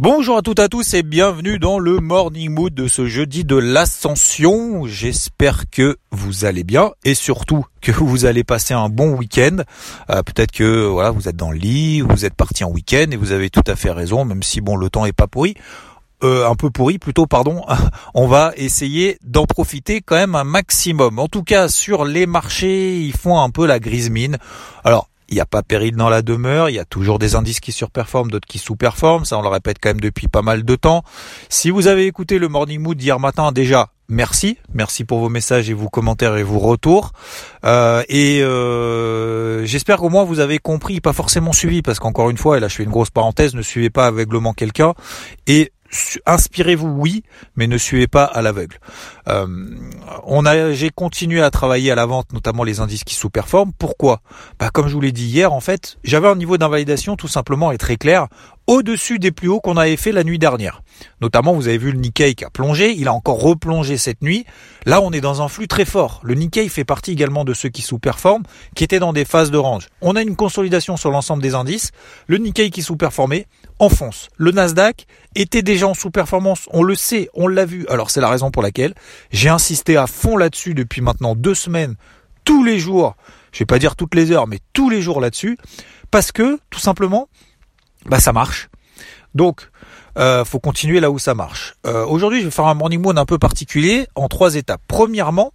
[0.00, 3.44] Bonjour à toutes et à tous et bienvenue dans le Morning Mood de ce jeudi
[3.44, 4.86] de l'Ascension.
[4.86, 9.58] J'espère que vous allez bien et surtout que vous allez passer un bon week-end.
[10.10, 13.16] Euh, Peut-être que voilà vous êtes dans le lit, vous êtes parti en week-end et
[13.16, 15.54] vous avez tout à fait raison, même si bon le temps est pas pourri.
[16.24, 17.62] Euh, un peu pourri plutôt pardon
[18.14, 23.00] on va essayer d'en profiter quand même un maximum en tout cas sur les marchés
[23.00, 24.38] ils font un peu la grise mine
[24.84, 27.58] alors il n'y a pas péril dans la demeure, il y a toujours des indices
[27.58, 30.76] qui surperforment, d'autres qui sous-performent, ça on le répète quand même depuis pas mal de
[30.76, 31.02] temps.
[31.48, 35.68] Si vous avez écouté le Morning Mood d'hier matin, déjà, merci, merci pour vos messages
[35.68, 37.10] et vos commentaires et vos retours.
[37.64, 42.38] Euh, et euh, j'espère qu'au moins vous avez compris, pas forcément suivi, parce qu'encore une
[42.38, 44.94] fois, et là je fais une grosse parenthèse, ne suivez pas aveuglement quelqu'un.
[45.48, 45.72] Et
[46.26, 47.22] inspirez-vous oui,
[47.56, 48.78] mais ne suivez pas à l'aveugle.
[49.28, 49.46] Euh,
[50.24, 53.72] on a, j'ai continué à travailler à la vente, notamment les indices qui sous-performent.
[53.78, 54.20] Pourquoi?
[54.58, 57.72] Bah comme je vous l'ai dit hier, en fait, j'avais un niveau d'invalidation tout simplement
[57.72, 58.28] et très clair
[58.66, 60.82] au-dessus des plus hauts qu'on avait fait la nuit dernière.
[61.20, 64.44] Notamment, vous avez vu le Nikkei qui a plongé, il a encore replongé cette nuit.
[64.86, 66.20] Là, on est dans un flux très fort.
[66.22, 68.44] Le Nikkei fait partie également de ceux qui sous-performent,
[68.74, 69.88] qui étaient dans des phases de range.
[70.00, 71.90] On a une consolidation sur l'ensemble des indices.
[72.26, 73.46] Le Nikkei qui sous-performait
[73.78, 74.28] enfonce.
[74.36, 77.86] Le Nasdaq était déjà en sous-performance, on le sait, on l'a vu.
[77.88, 78.94] Alors c'est la raison pour laquelle
[79.32, 81.96] j'ai insisté à fond là-dessus depuis maintenant deux semaines,
[82.44, 83.16] tous les jours.
[83.52, 85.58] Je vais pas dire toutes les heures, mais tous les jours là-dessus,
[86.10, 87.28] parce que tout simplement,
[88.06, 88.68] bah ça marche.
[89.34, 89.68] Donc,
[90.18, 91.74] euh, faut continuer là où ça marche.
[91.86, 94.82] Euh, Aujourd'hui, je vais faire un morning moon un peu particulier en trois étapes.
[94.86, 95.52] Premièrement,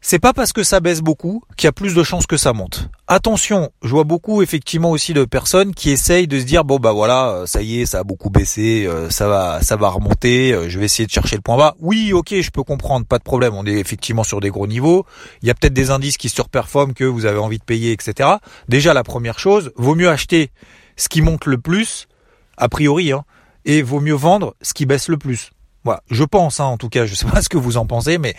[0.00, 2.52] c'est pas parce que ça baisse beaucoup qu'il y a plus de chances que ça
[2.52, 2.88] monte.
[3.08, 6.92] Attention, je vois beaucoup effectivement aussi de personnes qui essayent de se dire bon bah
[6.92, 10.56] voilà, euh, ça y est, ça a beaucoup baissé, euh, ça va ça va remonter,
[10.68, 11.74] je vais essayer de chercher le point bas.
[11.80, 15.04] Oui, OK, je peux comprendre, pas de problème, on est effectivement sur des gros niveaux.
[15.42, 18.36] Il y a peut-être des indices qui surperforment que vous avez envie de payer etc.
[18.68, 20.50] Déjà la première chose, vaut mieux acheter
[20.98, 22.06] ce qui monte le plus
[22.58, 23.24] a priori hein,
[23.64, 25.52] et vaut mieux vendre ce qui baisse le plus.
[25.84, 28.18] Voilà, je pense, hein, en tout cas, je sais pas ce que vous en pensez,
[28.18, 28.34] mais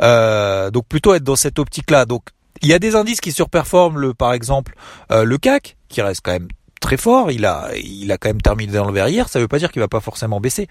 [0.00, 2.06] euh, donc plutôt être dans cette optique-là.
[2.06, 2.22] Donc
[2.62, 4.74] il y a des indices qui surperforment, le, par exemple
[5.10, 6.48] euh, le CAC, qui reste quand même
[6.80, 7.30] très fort.
[7.30, 9.28] Il a, il a quand même terminé dans le verre hier.
[9.28, 10.68] Ça veut pas dire qu'il va pas forcément baisser,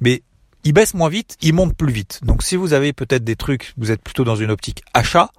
[0.00, 0.22] mais
[0.62, 2.20] il baisse moins vite, il monte plus vite.
[2.22, 5.30] Donc si vous avez peut-être des trucs, vous êtes plutôt dans une optique achat,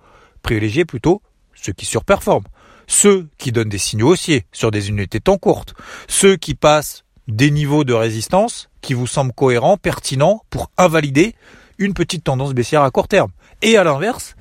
[0.43, 1.21] privilégiez plutôt
[1.55, 2.45] ceux qui surperforment.
[2.87, 5.73] Ceux qui donnent des signaux haussiers sur des unités temps courtes.
[6.07, 11.35] Ceux qui passent des niveaux de résistance qui vous semblent cohérents, pertinents pour invalider
[11.77, 13.31] une petite tendance baissière à court terme.
[13.61, 14.35] Et à l'inverse,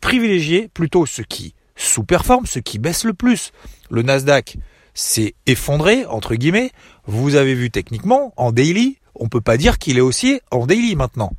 [0.00, 3.52] privilégiez plutôt ceux qui sous-performent, ceux qui baissent le plus.
[3.90, 4.56] Le Nasdaq
[4.94, 6.72] s'est effondré, entre guillemets.
[7.06, 10.96] Vous avez vu techniquement, en daily, on peut pas dire qu'il est haussier en daily
[10.96, 11.32] maintenant.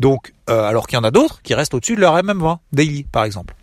[0.00, 3.04] Donc, euh, alors qu'il y en a d'autres qui restent au-dessus de leur MM20 daily,
[3.04, 3.54] par exemple.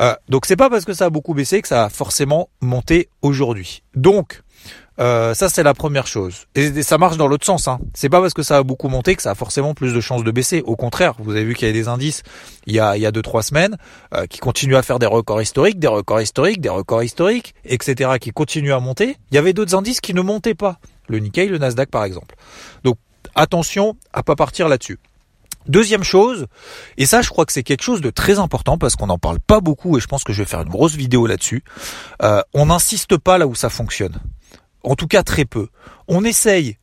[0.00, 3.08] Euh, donc c'est pas parce que ça a beaucoup baissé que ça a forcément monté
[3.22, 3.82] aujourd'hui.
[3.94, 4.42] Donc
[5.00, 6.46] euh, ça c'est la première chose.
[6.54, 7.68] Et, ça marche dans l'autre sens.
[7.68, 7.78] Hein.
[7.94, 10.24] C'est pas parce que ça a beaucoup monté que ça a forcément plus de chances
[10.24, 10.62] de baisser.
[10.62, 12.22] Au contraire, vous avez vu qu'il y a des indices
[12.66, 13.76] il y a il y a deux trois semaines
[14.14, 18.12] euh, qui continuent à faire des records historiques, des records historiques, des records historiques, etc.
[18.20, 19.16] qui continuent à monter.
[19.30, 20.78] Il y avait d'autres indices qui ne montaient pas.
[21.08, 22.34] Le Nikkei, le Nasdaq par exemple.
[22.82, 22.96] Donc
[23.34, 24.98] attention à pas partir là-dessus.
[25.68, 26.46] Deuxième chose,
[26.96, 29.38] et ça je crois que c'est quelque chose de très important parce qu'on n'en parle
[29.38, 31.62] pas beaucoup et je pense que je vais faire une grosse vidéo là-dessus,
[32.22, 34.18] euh, on n'insiste pas là où ça fonctionne.
[34.82, 35.68] En tout cas très peu.
[36.06, 36.78] On essaye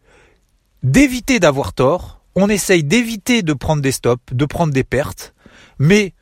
[0.84, 5.34] d'éviter d'avoir tort, on essaye d'éviter de prendre des stops, de prendre des pertes,
[5.80, 6.14] mais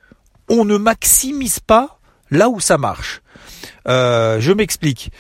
[0.50, 2.00] on ne maximise pas
[2.31, 3.22] là où ça marche.
[3.88, 5.12] Euh, je m'explique.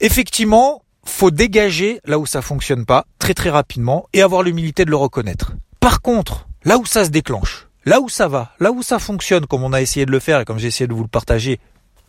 [0.00, 4.90] Effectivement, faut dégager là où ça fonctionne pas très très rapidement et avoir l'humilité de
[4.90, 5.54] le reconnaître.
[5.80, 9.46] Par contre, là où ça se déclenche, là où ça va, là où ça fonctionne,
[9.46, 11.60] comme on a essayé de le faire et comme j'ai essayé de vous le partager,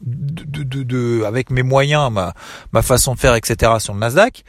[0.01, 3.73] de, de, de, avec mes moyens, ma, façon de faire, etc.
[3.79, 4.43] sur le Nasdaq,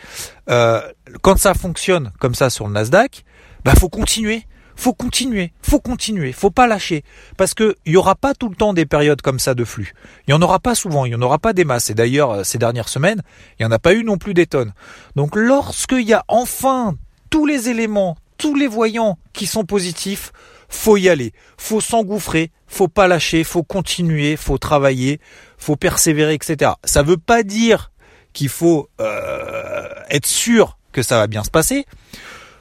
[0.49, 0.81] euh,
[1.23, 3.25] quand ça fonctionne comme ça sur le Nasdaq,
[3.65, 4.47] bah faut continuer,
[4.77, 7.05] faut continuer, faut continuer, faut pas lâcher,
[7.37, 9.93] parce que il y aura pas tout le temps des périodes comme ça de flux.
[10.27, 11.91] Il y en aura pas souvent, il y en aura pas des masses.
[11.91, 13.23] Et d'ailleurs, ces dernières semaines,
[13.59, 14.73] il y en a pas eu non plus des tonnes.
[15.17, 16.95] Donc, lorsqu'il y a enfin
[17.29, 20.33] tous les éléments, tous les voyants qui sont positifs,
[20.69, 25.21] faut y aller, faut s'engouffrer, faut pas lâcher, faut continuer, faut travailler,
[25.59, 26.73] faut persévérer, etc.
[26.85, 27.93] Ça veut pas dire
[28.33, 31.85] qu'il faut euh, être sûr que ça va bien se passer.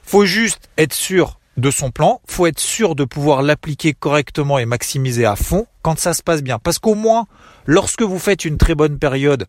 [0.04, 2.22] Faut juste être sûr de son plan.
[2.26, 6.42] Faut être sûr de pouvoir l'appliquer correctement et maximiser à fond quand ça se passe
[6.42, 6.60] bien.
[6.60, 7.26] Parce qu'au moins,
[7.66, 9.46] lorsque vous faites une très bonne période,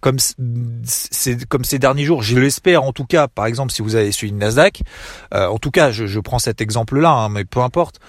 [0.00, 4.32] comme, ces derniers jours, je l'espère en tout cas, par exemple si vous avez suivi
[4.32, 4.82] Nasdaq,
[5.34, 8.00] euh, en tout cas je, prends cet exemple-là, hein, mais peu importe,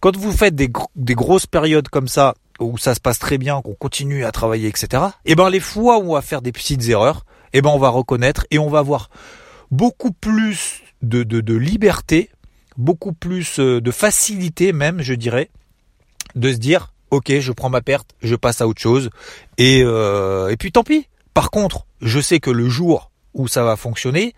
[0.00, 3.62] quand vous faites des, des grosses périodes comme ça, où ça se passe très bien,
[3.62, 5.02] qu'on continue à travailler, etc.
[5.24, 7.70] Et eh ben les fois où on va faire des petites erreurs, et eh ben
[7.70, 9.10] on va reconnaître et on va avoir
[9.70, 12.30] beaucoup plus de, de, de liberté,
[12.80, 15.50] beaucoup plus euh, de facilité même, je dirais,
[16.34, 19.10] de se dire ok, je prends ma perte, je passe à autre chose,
[19.58, 21.08] et, euh, et puis tant pis.
[21.34, 24.34] Par contre, je sais que le jour où ça va fonctionner,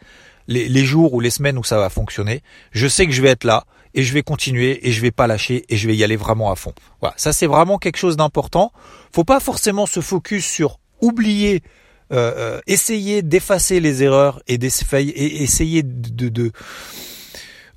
[0.49, 2.43] les, les, jours ou les semaines où ça va fonctionner,
[2.73, 5.27] je sais que je vais être là et je vais continuer et je vais pas
[5.27, 6.75] lâcher et je vais y aller vraiment à fond.
[7.01, 8.73] Voilà, ça c'est vraiment quelque chose d'important.
[9.13, 11.63] Faut pas forcément se focus sur oublier,
[12.13, 16.53] euh, essayer d'effacer les erreurs et, et essayer de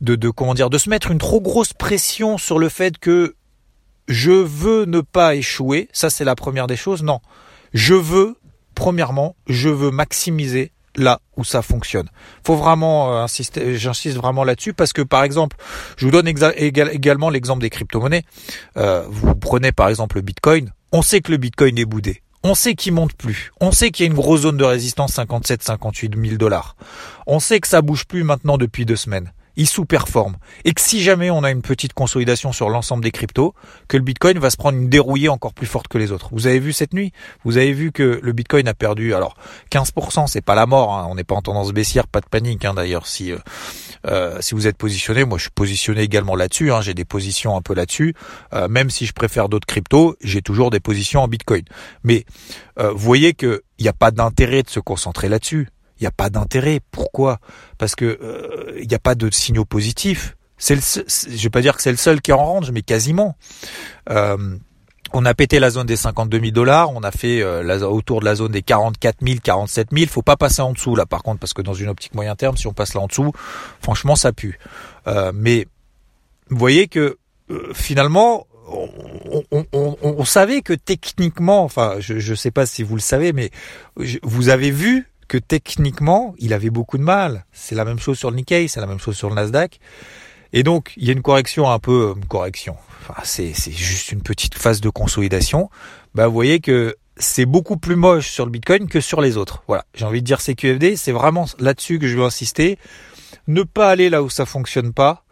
[0.05, 3.35] de, de comment dire de se mettre une trop grosse pression sur le fait que
[4.07, 7.03] je veux ne pas échouer, ça c'est la première des choses.
[7.03, 7.19] Non,
[7.73, 8.35] je veux,
[8.75, 12.09] premièrement, je veux maximiser là où ça fonctionne.
[12.45, 15.57] Faut vraiment euh, insister, j'insiste vraiment là-dessus parce que par exemple,
[15.97, 18.23] je vous donne également l'exemple des crypto-monnaies.
[18.77, 20.71] Euh, vous prenez par exemple le Bitcoin.
[20.91, 22.21] On sait que le Bitcoin est boudé.
[22.43, 23.51] On sait qu'il monte plus.
[23.59, 26.75] On sait qu'il y a une grosse zone de résistance 57, 58 000 dollars.
[27.25, 30.37] On sait que ça bouge plus maintenant depuis deux semaines il sous-performe.
[30.63, 33.53] Et que si jamais on a une petite consolidation sur l'ensemble des cryptos,
[33.87, 36.29] que le Bitcoin va se prendre une dérouillée encore plus forte que les autres.
[36.31, 37.11] Vous avez vu cette nuit?
[37.43, 39.35] Vous avez vu que le Bitcoin a perdu, alors
[39.71, 41.07] 15%, c'est pas la mort, hein.
[41.09, 43.31] on n'est pas en tendance baissière, pas de panique hein, d'ailleurs si...
[43.31, 43.37] Euh,
[44.07, 46.79] euh, si vous êtes positionné, moi je suis positionné également là-dessus, hein.
[46.79, 48.13] j'ai des positions un peu là-dessus,
[48.53, 51.63] euh, même si je préfère d'autres cryptos, j'ai toujours des positions en Bitcoin.
[52.03, 52.25] Mais
[52.77, 55.69] vous voyez qu'il n'y a pas d'intérêt de se concentrer là-dessus
[56.05, 56.79] n'y a pas d'intérêt.
[56.91, 57.39] Pourquoi?
[57.77, 60.35] Parce que euh, il n'y a pas de signaux positifs.
[60.57, 63.35] C'est je vais pas dire que c'est le seul qui est en range, mais quasiment.
[64.09, 64.57] Euh,
[65.13, 68.25] on a pété la zone des 52 000 dollars, on a fait euh, autour de
[68.25, 70.07] la zone des 44 000, 47 000.
[70.09, 72.57] Faut pas passer en dessous là, par contre, parce que dans une optique moyen terme,
[72.57, 73.31] si on passe là en dessous,
[73.81, 74.59] franchement, ça pue.
[75.33, 75.67] mais
[76.49, 77.17] vous voyez que
[77.73, 83.33] finalement, on, on, savait que techniquement, enfin, je ne sais pas si vous le savez,
[83.33, 83.51] mais
[84.23, 87.45] vous avez vu que techniquement, il avait beaucoup de mal.
[87.51, 89.79] C'est la même chose sur le Nikkei, c'est la même chose sur le Nasdaq.
[90.53, 92.77] Et donc, il y a une correction un peu, une correction.
[93.01, 95.69] Enfin, c'est, c'est juste une petite phase de consolidation.
[96.13, 99.63] Bah, vous voyez que c'est beaucoup plus moche sur le Bitcoin que sur les autres.
[99.67, 99.85] Voilà.
[99.93, 102.77] J'ai envie de dire CQFD, c'est vraiment là-dessus que je veux insister.
[103.47, 105.23] Ne pas aller là où ça fonctionne pas.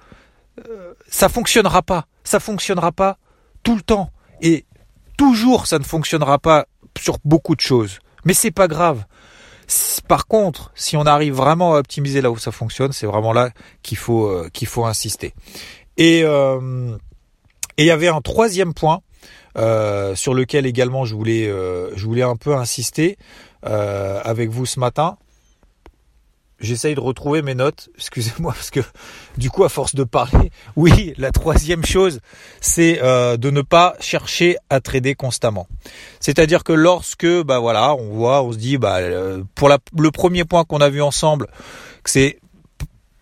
[0.68, 2.06] Euh, ça fonctionnera pas.
[2.24, 3.18] Ça fonctionnera pas
[3.64, 4.12] tout le temps.
[4.42, 4.66] Et
[5.18, 6.66] toujours, ça ne fonctionnera pas
[6.98, 8.00] sur beaucoup de choses.
[8.26, 9.06] Mais c'est pas grave.
[10.08, 13.52] Par contre, si on arrive vraiment à optimiser là où ça fonctionne, c'est vraiment là
[13.82, 15.34] qu'il faut euh, qu'il faut insister.
[15.98, 16.96] Et euh,
[17.78, 19.02] et il y avait un troisième point
[19.58, 21.52] euh, sur lequel également je voulais
[21.96, 23.18] je voulais un peu insister
[23.64, 25.18] avec vous ce matin.
[26.64, 28.80] J'essaye de retrouver mes notes, excusez-moi parce que
[29.38, 32.22] du coup à force de parler, oui, la troisième chose,
[32.62, 35.68] c'est euh, de ne pas chercher à trader constamment.
[36.22, 40.46] C'est-à-dire que lorsque bah voilà, on voit, on se dit bah euh, pour le premier
[40.46, 41.48] point qu'on a vu ensemble,
[42.02, 42.40] que c'est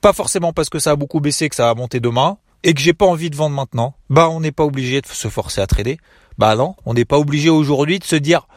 [0.02, 2.80] pas forcément parce que ça a beaucoup baissé que ça va monter demain et que
[2.80, 5.68] j'ai pas envie de vendre maintenant, bah on n'est pas obligé de se forcer à
[5.68, 5.98] trader.
[6.38, 8.48] Bah non, on n'est pas obligé aujourd'hui de se dire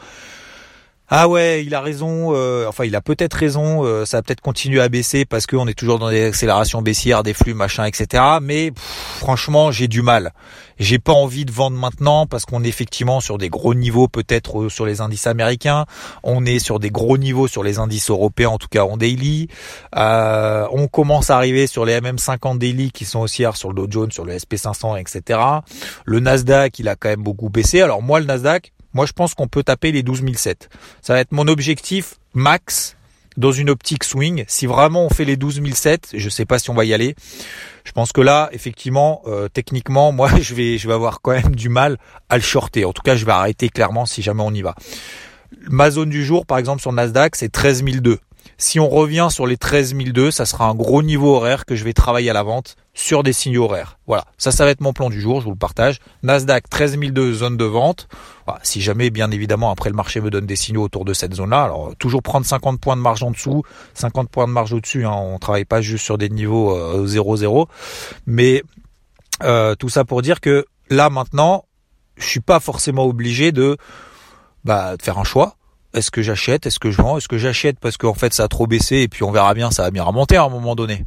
[1.07, 2.33] ah ouais, il a raison.
[2.33, 3.85] Euh, enfin, il a peut-être raison.
[3.85, 7.21] Euh, ça va peut-être continuer à baisser parce qu'on est toujours dans des accélérations baissières,
[7.21, 8.23] des flux, machin, etc.
[8.41, 10.33] Mais franchement, j'ai du mal.
[10.79, 14.63] J'ai pas envie de vendre maintenant parce qu'on est effectivement sur des gros niveaux, peut-être
[14.63, 15.85] euh, sur les indices américains.
[16.23, 19.47] On est sur des gros niveaux sur les indices européens, en tout cas en daily.
[19.93, 24.11] on commence à arriver sur les MM50 daily qui sont aussi sur le Dow Jones,
[24.11, 25.39] sur le SP500, etc.
[26.05, 27.81] Le Nasdaq, il a quand même beaucoup baissé.
[27.81, 30.69] Alors moi, le Nasdaq moi, je pense qu'on peut taper les 12007.
[31.01, 32.95] Ça va être mon objectif max
[33.35, 34.45] dans une optique swing.
[34.47, 37.13] Si vraiment on fait les 12007, je sais pas si on va y aller.
[37.83, 41.57] Je pense que là, effectivement, euh, techniquement, moi, je vais, je vais avoir quand même
[41.57, 41.97] du mal
[42.29, 42.85] à le shorter.
[42.85, 44.75] En tout cas, je vais arrêter clairement si jamais on y va.
[45.69, 48.19] Ma zone du jour, par exemple, sur Nasdaq, c'est 13002.
[48.57, 51.93] Si on revient sur les 13002, ça sera un gros niveau horaire que je vais
[51.93, 53.99] travailler à la vente sur des signaux horaires.
[54.07, 55.99] Voilà, ça, ça va être mon plan du jour, je vous le partage.
[56.23, 58.07] Nasdaq 13002, zone de vente.
[58.63, 61.63] si jamais, bien évidemment, après le marché me donne des signaux autour de cette zone-là,
[61.63, 65.05] alors toujours prendre 50 points de marge en dessous, 50 points de marge au-dessus.
[65.05, 67.65] Hein, on travaille pas juste sur des niveaux 0-0, euh,
[68.25, 68.63] mais
[69.43, 71.65] Euh, tout ça pour dire que là maintenant,
[72.17, 73.77] je suis pas forcément obligé de,
[74.63, 75.54] bah, de faire un choix.
[75.95, 78.47] Est-ce que j'achète Est-ce que je vends Est-ce que j'achète parce qu'en fait ça a
[78.47, 81.05] trop baissé et puis on verra bien, ça va bien remonter à un moment donné.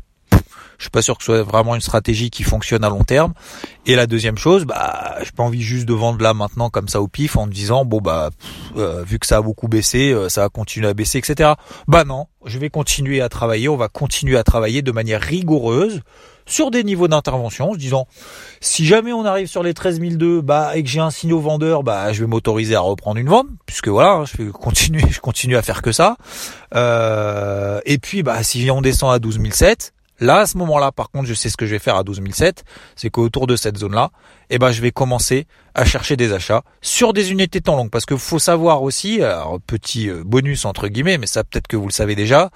[0.78, 3.34] Je suis pas sûr que ce soit vraiment une stratégie qui fonctionne à long terme.
[3.84, 7.02] Et la deuxième chose, bah, j'ai pas envie juste de vendre là maintenant comme ça
[7.02, 8.30] au pif en me disant bon bah
[8.76, 11.54] euh, vu que ça a beaucoup baissé, euh, ça va continuer à baisser, etc.
[11.88, 13.68] Bah non, je vais continuer à travailler.
[13.68, 16.02] On va continuer à travailler de manière rigoureuse
[16.48, 18.06] sur des niveaux d'intervention, en se disant
[18.60, 22.12] si jamais on arrive sur les 13002, bah et que j'ai un signal vendeur, bah
[22.12, 25.56] je vais m'autoriser à reprendre une vente, puisque voilà, hein, je vais continuer, je continue
[25.56, 26.16] à faire que ça.
[26.74, 31.26] Euh, et puis bah si on descend à 12007, Là, à ce moment-là, par contre,
[31.26, 32.64] je sais ce que je vais faire à 12007,
[32.96, 34.10] c'est qu'autour de cette zone-là,
[34.50, 37.90] eh ben, je vais commencer à chercher des achats sur des unités temps longues.
[37.90, 41.76] Parce que faut savoir aussi, alors, petit euh, bonus entre guillemets, mais ça peut-être que
[41.76, 42.50] vous le savez déjà,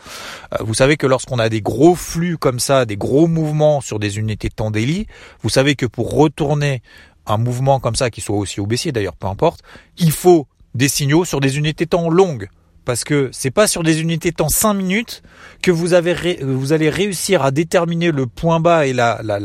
[0.55, 4.01] euh, vous savez que lorsqu'on a des gros flux comme ça, des gros mouvements sur
[4.01, 5.07] des unités temps daily,
[5.43, 6.83] vous savez que pour retourner
[7.27, 9.61] un mouvement comme ça, qui soit aussi au baissier d'ailleurs, peu importe,
[9.99, 12.49] il faut des signaux sur des unités temps longues
[12.85, 15.23] parce que c'est pas sur des unités temps 5 minutes
[15.63, 19.39] que vous, avez vous allez réussir à déterminer le point bas et la, la,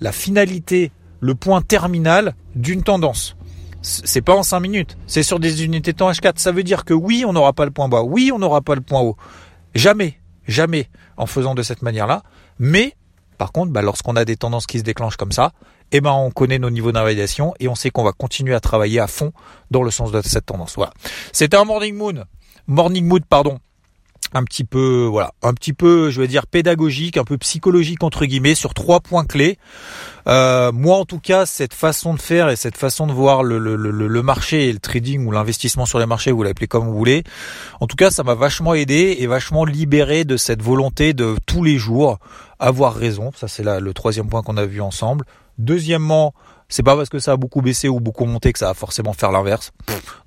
[0.00, 3.36] la, finalité, le point terminal d'une tendance.
[3.82, 6.32] C'est pas en 5 minutes, c'est sur des unités temps H4.
[6.36, 8.74] Ça veut dire que oui, on n'aura pas le point bas, oui, on n'aura pas
[8.74, 9.16] le point haut.
[9.74, 12.22] Jamais, jamais en faisant de cette manière-là.
[12.58, 12.94] Mais,
[13.38, 15.52] par contre, bah, lorsqu'on a des tendances qui se déclenchent comme ça,
[15.92, 19.00] eh ben, on connaît nos niveaux d'invalidation et on sait qu'on va continuer à travailler
[19.00, 19.32] à fond
[19.70, 20.74] dans le sens de cette tendance.
[20.76, 20.92] Voilà.
[21.32, 22.24] C'était un Morning Moon
[22.66, 23.58] Morning Mood, pardon,
[24.32, 28.26] un petit peu, voilà, un petit peu, je vais dire pédagogique, un peu psychologique entre
[28.26, 29.58] guillemets sur trois points clés.
[30.28, 33.58] Euh, moi, en tout cas, cette façon de faire et cette façon de voir le,
[33.58, 36.84] le, le, le marché et le trading ou l'investissement sur les marchés, vous l'appelez comme
[36.84, 37.24] vous voulez.
[37.80, 41.64] En tout cas, ça m'a vachement aidé et vachement libéré de cette volonté de tous
[41.64, 42.18] les jours
[42.60, 43.32] avoir raison.
[43.34, 45.24] Ça, c'est le troisième point qu'on a vu ensemble.
[45.58, 46.34] Deuxièmement,
[46.70, 49.12] c'est pas parce que ça a beaucoup baissé ou beaucoup monté que ça va forcément
[49.12, 49.72] faire l'inverse.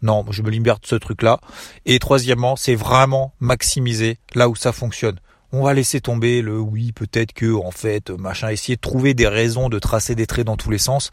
[0.01, 1.39] Non, je me libère de ce truc-là.
[1.85, 5.19] Et troisièmement, c'est vraiment maximiser là où ça fonctionne.
[5.51, 9.27] On va laisser tomber le oui, peut-être que, en fait, machin, essayer de trouver des
[9.27, 11.12] raisons de tracer des traits dans tous les sens.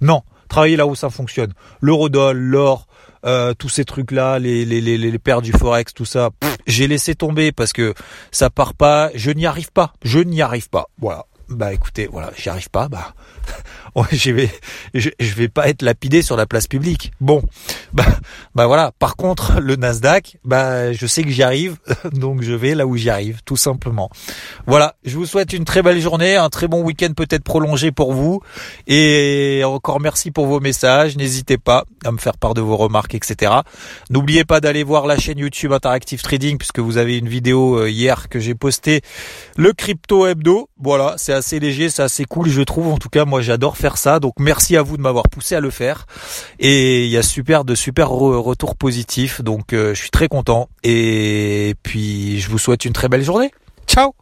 [0.00, 1.52] Non, travailler là où ça fonctionne.
[1.80, 2.86] L'eurodoll, l'or,
[3.24, 6.30] euh, tous ces trucs-là, les, les, les, les paires du forex, tout ça,
[6.66, 7.94] j'ai laissé tomber parce que
[8.32, 10.86] ça part pas, je n'y arrive pas, je n'y arrive pas.
[10.98, 11.26] Voilà.
[11.54, 13.14] Bah écoutez, voilà, j'y arrive pas, bah
[14.12, 14.50] je vais,
[14.94, 17.12] je, vais pas être lapidé sur la place publique.
[17.20, 17.42] Bon,
[17.92, 18.06] bah,
[18.54, 18.92] bah voilà.
[18.98, 21.76] Par contre, le Nasdaq, bah je sais que j'y arrive,
[22.12, 24.10] donc je vais là où j'y arrive, tout simplement.
[24.66, 24.94] Voilà.
[25.04, 28.40] Je vous souhaite une très belle journée, un très bon week-end peut-être prolongé pour vous,
[28.86, 31.16] et encore merci pour vos messages.
[31.16, 33.52] N'hésitez pas à me faire part de vos remarques, etc.
[34.10, 37.90] N'oubliez pas d'aller voir la chaîne YouTube Interactive Trading puisque vous avez une vidéo euh,
[37.90, 39.02] hier que j'ai posté
[39.56, 40.68] le crypto hebdo.
[40.80, 42.86] Voilà, c'est assez léger, c'est assez cool, je trouve.
[42.86, 44.20] En tout cas, moi j'adore faire ça.
[44.20, 46.06] Donc merci à vous de m'avoir poussé à le faire.
[46.60, 49.42] Et il y a super de super retours positifs.
[49.42, 50.68] Donc euh, je suis très content.
[50.84, 53.50] Et puis je vous souhaite une très belle journée.
[53.88, 54.14] Ciao.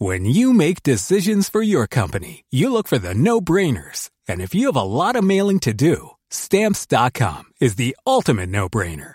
[0.00, 4.10] When you make decisions for your company, you look for the no-brainers.
[4.28, 9.14] And if you have a lot of mailing to do, stamps.com is the ultimate no-brainer.